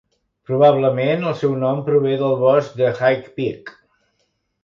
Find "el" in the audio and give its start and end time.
1.31-1.35